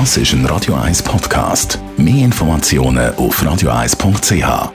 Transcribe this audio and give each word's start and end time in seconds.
Das 0.00 0.16
ist 0.16 0.32
ein 0.32 0.44
Radio 0.46 0.74
1 0.74 1.04
Podcast. 1.04 1.78
Mehr 1.96 2.24
Informationen 2.24 3.14
auf 3.14 3.40
radio1.ch. 3.40 4.72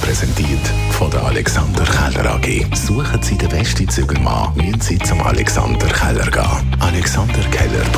Präsentiert 0.00 0.64
von 0.92 1.10
der 1.10 1.24
Alexander 1.24 1.82
Keller 1.82 2.34
AG. 2.34 2.64
Suchen 2.76 3.20
Sie 3.20 3.36
den 3.36 3.48
besten 3.48 3.88
Zügelmann, 3.88 4.54
müssen 4.54 4.80
Sie 4.80 4.98
zum 5.00 5.20
Alexander 5.22 5.88
Keller 5.88 6.30
gehen. 6.30 6.76
AlexanderKeller.ch 6.78 7.97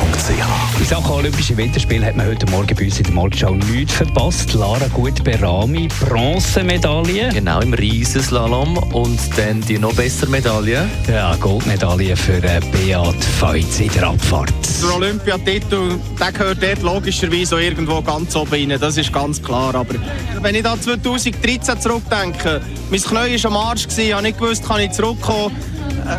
Sachen 0.91 1.11
Olympische 1.11 1.55
Winterspiele 1.55 2.05
hat 2.05 2.17
man 2.17 2.25
heute 2.27 2.45
Morgen 2.47 2.75
bei 2.75 2.83
uns 2.83 2.97
in 2.97 3.05
der 3.05 3.13
Morgenschau 3.13 3.55
nichts 3.55 3.93
verpasst. 3.93 4.53
Lara 4.53 4.89
Gut-Berami, 4.89 5.87
Bronzemedaille. 6.01 7.29
Genau, 7.29 7.61
im 7.61 7.73
Riesenslalom. 7.73 8.77
Und 8.91 9.17
dann 9.37 9.61
die 9.61 9.79
noch 9.79 9.93
bessere 9.93 10.29
Medaille. 10.29 10.85
Ja, 11.09 11.33
Goldmedaille 11.37 12.17
für 12.17 12.43
äh, 12.43 12.59
Beat 12.73 13.23
Feutz 13.39 13.79
in 13.79 13.89
der 13.93 14.09
Abfahrt. 14.09 14.51
Der 14.83 14.93
Olympiatitel, 14.93 15.97
der 16.19 16.31
gehört 16.33 16.61
dort 16.61 16.81
logischerweise 16.81 17.55
auch 17.55 17.61
irgendwo 17.61 18.01
ganz 18.01 18.35
oben 18.35 18.51
rein. 18.51 18.77
Das 18.77 18.97
ist 18.97 19.13
ganz 19.13 19.41
klar. 19.41 19.73
Aber 19.73 19.95
wenn 20.41 20.55
ich 20.55 20.63
da 20.63 20.77
2013 20.77 21.79
zurückdenke, 21.79 22.59
mein 22.89 23.01
Knie 23.01 23.41
war 23.41 23.51
am 23.51 23.55
Arsch, 23.55 23.87
ich 23.95 24.11
habe 24.11 24.23
nicht 24.23 24.37
gewusst, 24.37 24.67
kann 24.67 24.81
ich 24.81 24.91
zurückkommen. 24.91 25.55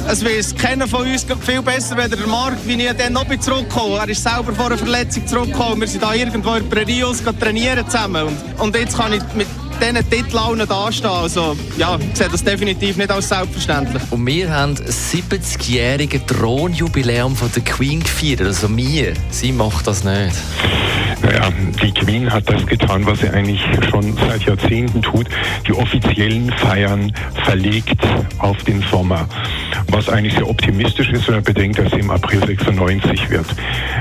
Es 0.08 0.24
weiß 0.24 0.54
keiner 0.54 0.86
von 0.86 1.06
uns 1.06 1.26
viel 1.44 1.62
besser, 1.62 1.96
als 1.98 2.10
der 2.10 2.26
Marc, 2.26 2.56
wie 2.66 2.74
ich 2.74 2.92
dann 2.92 3.12
noch 3.12 3.26
zurückgekommen 3.40 3.98
Er 3.98 4.08
ist 4.08 4.22
selber 4.22 4.52
vor 4.52 4.66
einer 4.66 4.78
Verletzung 4.78 5.26
zurückgekommen. 5.26 5.80
Wir 5.80 5.88
sind 5.88 6.02
da 6.02 6.14
irgendwo 6.14 6.54
in 6.54 6.68
Prerios 6.68 7.22
trainieren 7.22 7.84
zusammen. 7.86 8.26
Und, 8.26 8.60
und 8.60 8.76
jetzt 8.76 8.96
kann 8.96 9.12
ich 9.12 9.22
mit 9.34 9.46
diesen 9.80 10.10
Titeln 10.10 10.68
dastehen. 10.68 11.10
Also, 11.10 11.56
ja, 11.76 11.96
ich 11.96 12.16
sehe 12.16 12.28
das 12.28 12.44
definitiv 12.44 12.96
nicht 12.96 13.10
als 13.10 13.28
selbstverständlich. 13.28 14.02
Und 14.10 14.26
wir 14.26 14.50
haben 14.50 14.74
das 14.74 15.12
70-jährige 15.12 16.24
Thronjubiläum 16.26 17.34
von 17.36 17.50
der 17.52 17.62
Queen 17.62 18.00
gefeiert. 18.00 18.42
Also 18.42 18.74
wir, 18.76 19.14
sie 19.30 19.52
macht 19.52 19.86
das 19.86 20.04
nicht. 20.04 20.36
Naja, 21.22 21.52
Queen 22.04 22.32
hat 22.32 22.50
das 22.50 22.66
getan, 22.66 23.06
was 23.06 23.20
sie 23.20 23.28
eigentlich 23.28 23.62
schon 23.88 24.16
seit 24.16 24.42
Jahrzehnten 24.42 25.02
tut. 25.02 25.28
Die 25.68 25.72
offiziellen 25.72 26.50
Feiern 26.50 27.12
verlegt 27.44 28.00
auf 28.38 28.56
den 28.64 28.82
Sommer. 28.90 29.28
Was 29.86 30.08
eigentlich 30.08 30.34
sehr 30.34 30.48
optimistisch 30.48 31.10
ist, 31.10 31.28
wenn 31.28 31.36
man 31.36 31.44
bedenkt, 31.44 31.78
dass 31.78 31.92
sie 31.92 32.00
im 32.00 32.10
April 32.10 32.44
96 32.44 33.30
wird. 33.30 33.46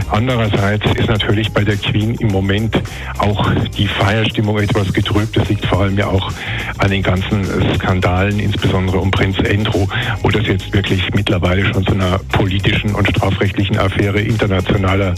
Andererseits 0.09 0.85
ist 0.95 1.09
natürlich 1.09 1.51
bei 1.51 1.63
der 1.63 1.77
Queen 1.77 2.15
im 2.15 2.29
Moment 2.29 2.81
auch 3.19 3.51
die 3.77 3.87
Feierstimmung 3.87 4.57
etwas 4.57 4.91
getrübt. 4.93 5.37
Das 5.37 5.47
liegt 5.49 5.65
vor 5.67 5.81
allem 5.81 5.97
ja 5.97 6.07
auch 6.07 6.31
an 6.79 6.89
den 6.89 7.03
ganzen 7.03 7.45
Skandalen, 7.75 8.39
insbesondere 8.39 8.97
um 8.97 9.11
Prinz 9.11 9.37
Andrew, 9.39 9.85
wo 10.23 10.29
das 10.29 10.47
jetzt 10.47 10.73
wirklich 10.73 11.13
mittlerweile 11.13 11.71
schon 11.71 11.85
zu 11.85 11.93
einer 11.93 12.19
politischen 12.31 12.95
und 12.95 13.07
strafrechtlichen 13.09 13.77
Affäre 13.77 14.21
internationaler 14.21 15.13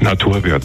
Natur 0.00 0.42
wird. 0.44 0.64